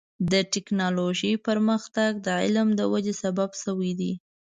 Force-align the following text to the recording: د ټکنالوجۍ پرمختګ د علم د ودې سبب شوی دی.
د 0.31 0.33
ټکنالوجۍ 0.53 1.33
پرمختګ 1.47 2.11
د 2.25 2.27
علم 2.41 2.67
د 2.79 2.81
ودې 2.91 3.13
سبب 3.23 3.49
شوی 3.63 3.91
دی. 3.99 4.13